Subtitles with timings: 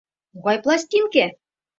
[0.33, 1.23] —Могай пластинке?